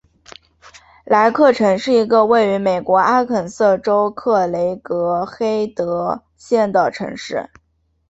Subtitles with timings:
[1.05, 7.51] 莱克城是一个位于美国阿肯色州克雷格黑德县的城市。